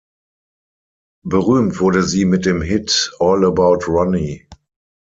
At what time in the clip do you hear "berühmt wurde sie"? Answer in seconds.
1.23-2.25